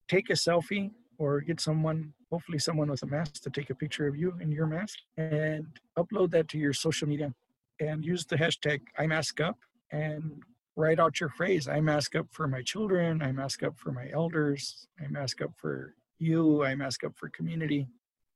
[0.08, 0.90] take a selfie
[1.20, 4.52] or get someone, hopefully someone with a mask, to take a picture of you in
[4.52, 7.32] your mask and upload that to your social media
[7.80, 9.56] and use the hashtag iMaskUp
[9.92, 10.44] and
[10.76, 11.68] write out your phrase.
[11.68, 13.22] I mask up for my children.
[13.22, 14.88] I mask up for my elders.
[15.04, 16.64] I mask up for you.
[16.64, 17.88] I mask up for community.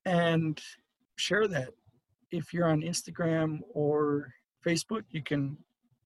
[0.06, 0.62] And
[1.16, 1.70] share that.
[2.32, 4.34] If you're on Instagram or
[4.66, 5.58] Facebook, you can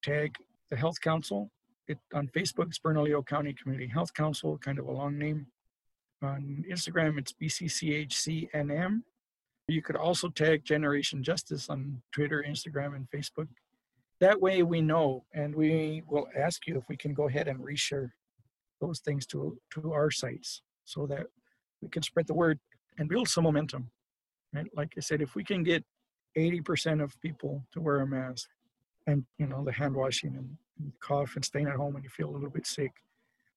[0.03, 0.35] tag
[0.69, 1.49] the Health Council.
[1.87, 5.47] It, on Facebook, it's Bernalillo County Community Health Council, kind of a long name.
[6.21, 9.01] On Instagram, it's BCCHCNM.
[9.67, 13.47] You could also tag Generation Justice on Twitter, Instagram, and Facebook.
[14.21, 17.59] That way we know, and we will ask you if we can go ahead and
[17.59, 18.09] reshare
[18.79, 21.27] those things to, to our sites so that
[21.81, 22.59] we can spread the word
[22.97, 23.91] and build some momentum.
[24.53, 24.67] Right?
[24.73, 25.83] Like I said, if we can get
[26.37, 28.47] 80% of people to wear a mask
[29.05, 30.49] and you know the hand washing and,
[30.79, 32.91] and cough and staying at home when you feel a little bit sick,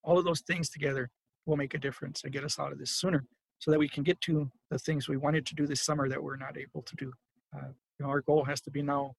[0.02, 1.08] all of those things together
[1.46, 3.24] will make a difference and get us out of this sooner
[3.60, 6.22] so that we can get to the things we wanted to do this summer that
[6.22, 7.12] we're not able to do.
[7.54, 9.14] Uh, you know, our goal has to be now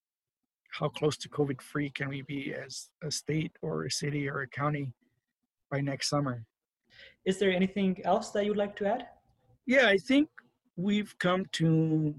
[0.72, 4.40] how close to COVID free can we be as a state or a city or
[4.40, 4.92] a county
[5.70, 6.44] by next summer?
[7.24, 9.06] Is there anything else that you'd like to add?
[9.66, 10.28] Yeah, I think
[10.76, 12.14] we've come to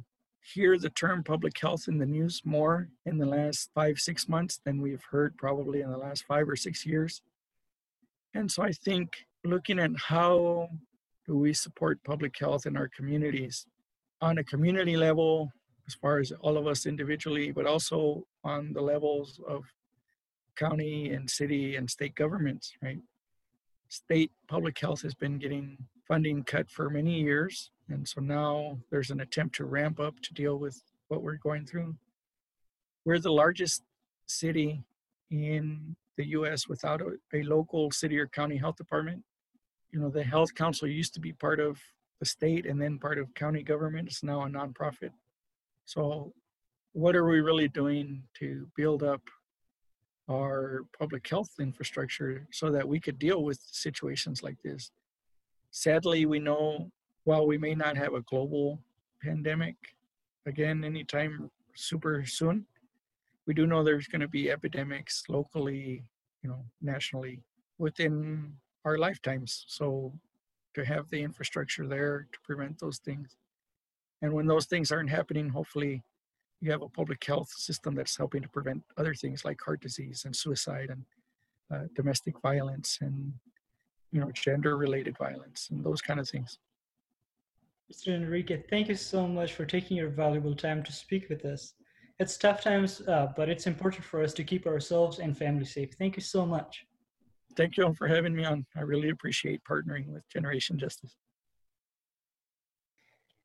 [0.54, 4.60] hear the term public health in the news more in the last five, six months
[4.66, 7.22] than we've heard probably in the last five or six years.
[8.34, 10.70] And so I think looking at how
[11.26, 13.66] do we support public health in our communities
[14.22, 15.52] on a community level,
[15.88, 19.64] as far as all of us individually, but also on the levels of
[20.56, 23.00] county and city and state governments, right?
[23.90, 27.72] State public health has been getting funding cut for many years.
[27.90, 31.66] And so now there's an attempt to ramp up to deal with what we're going
[31.66, 31.96] through.
[33.06, 33.84] We're the largest
[34.26, 34.84] city
[35.32, 39.24] in the US without a, a local city or county health department.
[39.94, 41.80] You know, the health council used to be part of
[42.20, 44.08] the state and then part of county government.
[44.08, 45.12] It's now a nonprofit.
[45.86, 46.34] So,
[46.94, 49.22] what are we really doing to build up
[50.28, 54.90] our public health infrastructure so that we could deal with situations like this?
[55.70, 56.90] Sadly, we know
[57.26, 58.80] while we may not have a global
[59.22, 59.76] pandemic
[60.48, 62.66] again anytime super soon,
[63.46, 66.04] we do know there's going to be epidemics locally,
[66.42, 67.44] you know, nationally
[67.78, 68.54] within
[68.86, 69.66] our lifetimes.
[69.68, 70.14] So,
[70.76, 73.36] to have the infrastructure there to prevent those things.
[74.22, 76.04] And when those things aren't happening, hopefully
[76.62, 80.24] you have a public health system that's helping to prevent other things like heart disease
[80.26, 81.04] and suicide and
[81.74, 83.34] uh, domestic violence and
[84.12, 86.58] you know gender related violence and those kind of things.
[87.92, 88.16] Mr.
[88.16, 91.74] Enrique, thank you so much for taking your valuable time to speak with us.
[92.18, 95.92] It's tough times, uh, but it's important for us to keep ourselves and family safe.
[96.00, 96.86] Thank you so much.
[97.56, 98.66] Thank you all for having me on.
[98.76, 101.16] I really appreciate partnering with Generation Justice.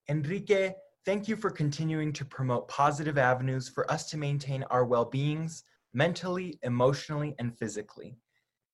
[0.08, 0.72] Enrique,
[1.04, 5.64] thank you for continuing to promote positive avenues for us to maintain our well beings
[5.92, 8.16] mentally, emotionally, and physically.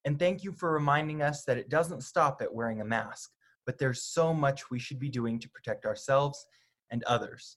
[0.05, 3.30] And thank you for reminding us that it doesn't stop at wearing a mask,
[3.66, 6.47] but there's so much we should be doing to protect ourselves
[6.91, 7.57] and others.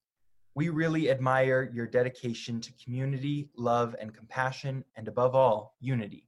[0.55, 6.26] We really admire your dedication to community, love, and compassion, and above all, unity.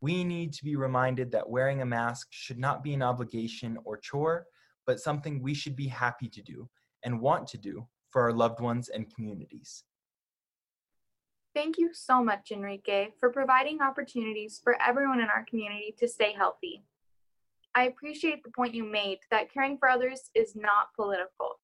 [0.00, 3.98] We need to be reminded that wearing a mask should not be an obligation or
[3.98, 4.46] chore,
[4.86, 6.68] but something we should be happy to do
[7.04, 9.84] and want to do for our loved ones and communities.
[11.54, 16.32] Thank you so much, Enrique, for providing opportunities for everyone in our community to stay
[16.32, 16.84] healthy.
[17.74, 21.60] I appreciate the point you made that caring for others is not political.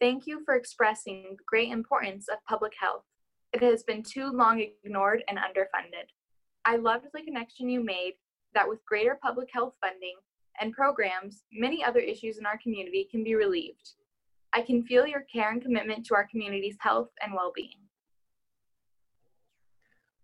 [0.00, 3.04] Thank you for expressing the great importance of public health.
[3.52, 6.08] It has been too long ignored and underfunded.
[6.66, 8.14] I loved the connection you made
[8.54, 10.14] that with greater public health funding
[10.60, 13.92] and programs, many other issues in our community can be relieved.
[14.54, 17.76] I can feel your care and commitment to our community's health and well being.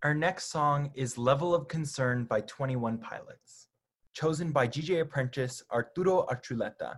[0.02, 3.66] Our next song is Level of Concern by 21 Pilots.
[4.12, 6.96] chosen by GJ apprentice Arturo Archuleta.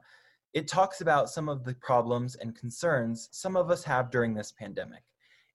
[0.54, 4.52] It talks about some of the problems and concerns some of us have during this
[4.52, 5.02] pandemic.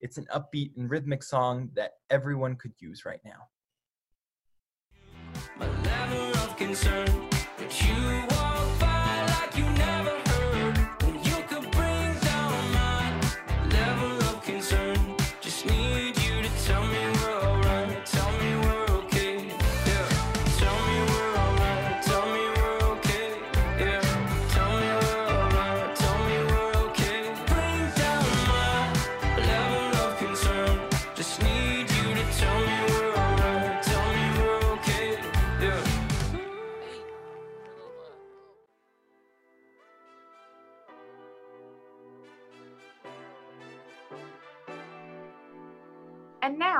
[0.02, 3.48] It's an upbeat and rhythmic song that everyone could use right now.
[6.72, 6.86] Of
[7.58, 8.17] that you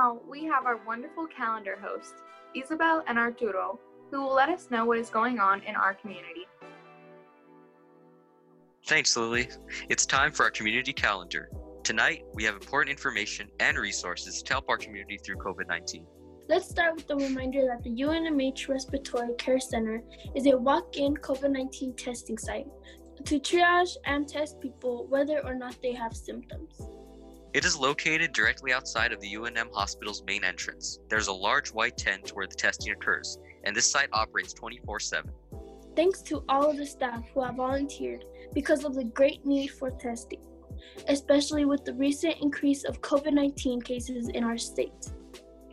[0.08, 2.22] now we have our wonderful calendar hosts,
[2.54, 3.78] Isabel and Arturo,
[4.10, 6.46] who will let us know what is going on in our community.
[8.86, 9.48] Thanks, Lily.
[9.90, 11.50] It's time for our community calendar.
[11.84, 16.06] Tonight, we have important information and resources to help our community through COVID 19.
[16.48, 20.02] Let's start with the reminder that the UNMH Respiratory Care Center
[20.34, 22.66] is a walk in COVID 19 testing site
[23.26, 26.80] to triage and test people whether or not they have symptoms.
[27.54, 30.98] It is located directly outside of the UNM hospital's main entrance.
[31.08, 35.30] There's a large white tent where the testing occurs, and this site operates 24 7.
[35.96, 39.90] Thanks to all of the staff who have volunteered because of the great need for
[39.90, 40.40] testing,
[41.08, 45.10] especially with the recent increase of COVID 19 cases in our state.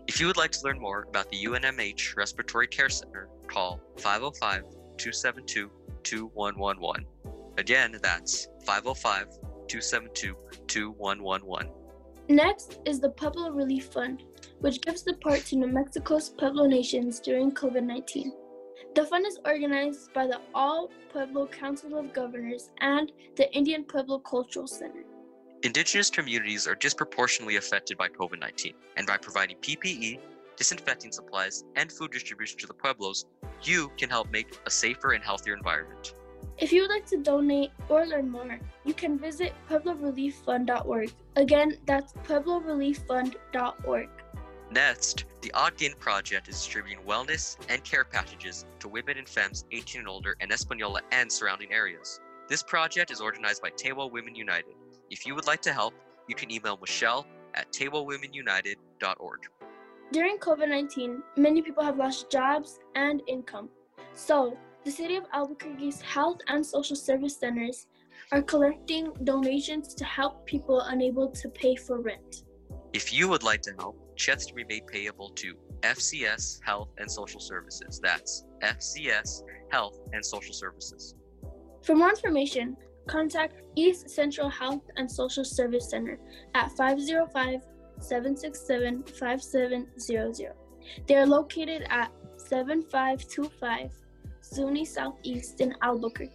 [0.08, 4.64] If you would like to learn more about the UNMH Respiratory Care Center, call 505
[4.98, 5.70] 272
[6.04, 7.06] 2111.
[7.58, 10.36] Again, that's 505 272
[10.68, 11.72] 2111.
[12.28, 14.24] Next is the Pueblo Relief Fund,
[14.60, 18.34] which gives support to New Mexico's Pueblo nations during COVID 19.
[18.96, 24.20] The fund is organized by the All Pueblo Council of Governors and the Indian Pueblo
[24.20, 25.04] Cultural Center.
[25.64, 30.20] Indigenous communities are disproportionately affected by COVID 19, and by providing PPE,
[30.58, 33.26] disinfecting supplies, and food distribution to the Pueblos,
[33.64, 36.16] you can help make a safer and healthier environment.
[36.58, 41.12] If you would like to donate or learn more, you can visit pueblorelieffund.org.
[41.36, 44.10] Again, that's pueblorelieffund.org.
[44.72, 50.00] Next, the Ogden Project is distributing wellness and care packages to women and femmes 18
[50.00, 52.20] and older in Española and surrounding areas.
[52.48, 54.76] This project is organized by Tewa Women United.
[55.10, 55.94] If you would like to help,
[56.28, 59.40] you can email Michelle at tewawomenunited.org.
[60.12, 63.70] During COVID 19, many people have lost jobs and income.
[64.14, 67.88] So, the City of Albuquerque's Health and Social Service Centers
[68.32, 72.44] are collecting donations to help people unable to pay for rent.
[72.94, 77.12] If you would like to help, checks can be made payable to FCS Health and
[77.12, 78.00] Social Services.
[78.02, 81.16] That's FCS Health and Social Services.
[81.84, 82.78] For more information,
[83.08, 86.20] contact East Central Health and Social Service Center
[86.54, 87.62] at 505
[88.00, 90.54] 767 5700.
[91.08, 94.05] They are located at 7525
[94.54, 96.32] Zuni Southeast in Albuquerque.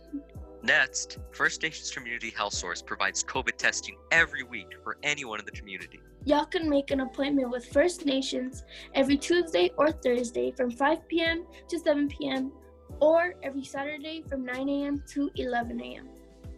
[0.62, 5.52] Next, First Nations Community Health Source provides COVID testing every week for anyone in the
[5.52, 6.00] community.
[6.24, 11.46] Y'all can make an appointment with First Nations every Tuesday or Thursday from 5 p.m.
[11.68, 12.52] to 7 p.m.
[13.00, 15.02] or every Saturday from 9 a.m.
[15.08, 16.08] to 11 a.m.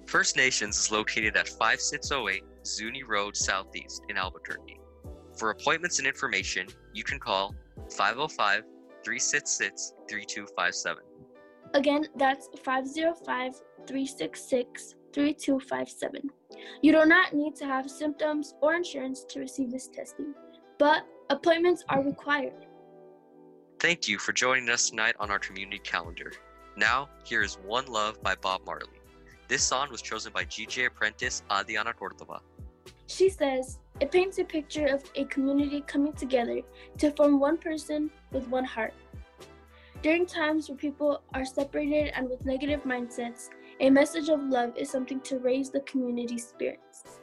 [0.06, 4.80] First Nations is located at 5608 Zuni Road Southeast in Albuquerque.
[5.36, 7.54] For appointments and information, you can call
[7.88, 8.64] 505
[9.04, 11.02] 366 3257.
[11.74, 13.54] Again, that's 505
[13.86, 16.30] 366 3257.
[16.82, 20.34] You do not need to have symptoms or insurance to receive this testing,
[20.78, 22.66] but appointments are required.
[23.78, 26.32] Thank you for joining us tonight on our community calendar.
[26.76, 29.00] Now, here is One Love by Bob Marley.
[29.48, 32.40] This song was chosen by GJ apprentice Adriana Cordova.
[33.06, 36.60] She says, it paints a picture of a community coming together
[36.98, 38.94] to form one person with one heart.
[40.02, 44.90] During times where people are separated and with negative mindsets, a message of love is
[44.90, 47.20] something to raise the community spirits.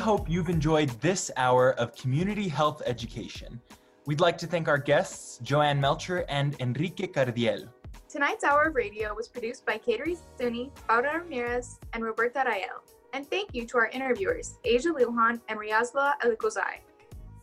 [0.00, 3.60] Hope you've enjoyed this hour of community health education.
[4.06, 7.68] We'd like to thank our guests, Joanne Melcher and Enrique Cardiel.
[8.08, 12.82] Tonight's hour of radio was produced by Kateri Suni, Paula Ramirez, and Roberta Rael.
[13.12, 16.80] And thank you to our interviewers, Asia Lujan and Riazla Alikozai.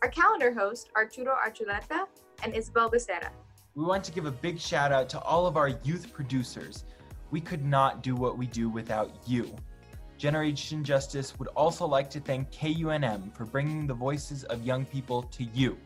[0.02, 2.06] Our calendar hosts, Arturo Archuleta
[2.42, 3.30] and Isabel Becerra.
[3.74, 6.84] We want to give a big shout out to all of our youth producers.
[7.30, 9.54] We could not do what we do without you.
[10.18, 15.22] Generation Justice would also like to thank KUNM for bringing the voices of young people
[15.22, 15.78] to you,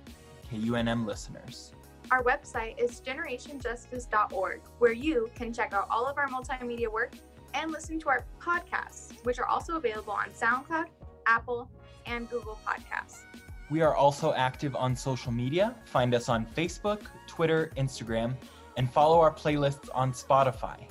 [0.51, 1.75] KUNM listeners.
[2.11, 7.13] Our website is generationjustice.org, where you can check out all of our multimedia work
[7.53, 10.87] and listen to our podcasts, which are also available on SoundCloud,
[11.27, 11.71] Apple,
[12.07, 13.25] and Google Podcasts.
[13.71, 15.77] We are also active on social media.
[15.85, 18.35] Find us on Facebook, Twitter, Instagram,
[18.79, 20.89] and follow our playlists on Spotify.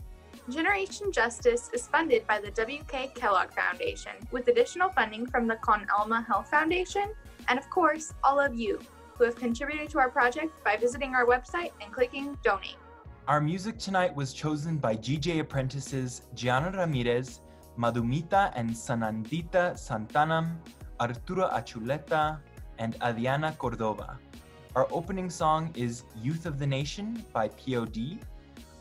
[0.52, 3.14] Generation Justice is funded by the W.K.
[3.16, 7.14] Kellogg Foundation with additional funding from the Con Alma Health Foundation,
[7.48, 8.78] and of course, all of you
[9.16, 12.76] who have contributed to our project by visiting our website and clicking donate.
[13.30, 17.40] Our music tonight was chosen by GJ apprentices Gianna Ramirez,
[17.80, 20.58] Madumita and Sanandita Santanam,
[21.00, 22.40] Arturo Archuleta,
[22.78, 24.20] and Adriana Cordova.
[24.76, 28.20] Our opening song is Youth of the Nation by POD.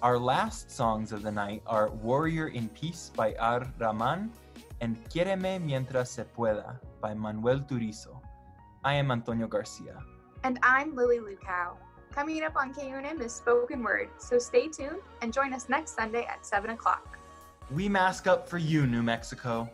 [0.03, 3.61] Our last songs of the night are Warrior in Peace by A.
[3.61, 3.67] R.
[3.79, 4.33] Rahman
[4.81, 8.17] and Quiereme Mientras Se Pueda by Manuel Turizo.
[8.83, 10.01] I am Antonio Garcia.
[10.43, 11.77] And I'm Lily Lukow.
[12.13, 16.25] Coming up on KUNM is Spoken Word, so stay tuned and join us next Sunday
[16.25, 17.19] at 7 o'clock.
[17.71, 19.69] We mask up for you, New Mexico.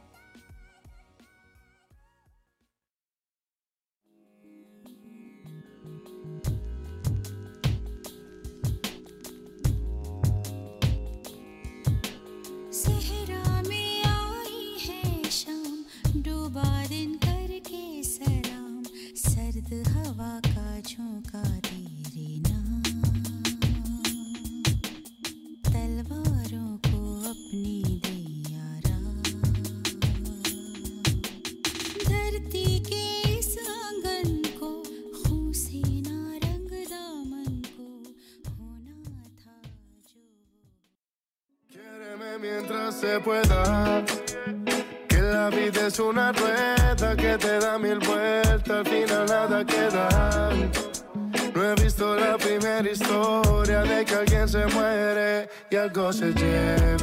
[19.66, 22.82] सर्द हवा का झोंका तेरे नाम
[25.66, 27.00] तलवारों को
[27.30, 28.18] अपनी दे
[28.66, 29.18] आराम
[32.06, 33.02] धरती के
[33.38, 34.70] इस आँगन को,
[35.16, 37.88] खून से ना रंग दामन को,
[38.50, 39.58] होना था
[40.06, 40.22] जो
[56.12, 56.95] 世界。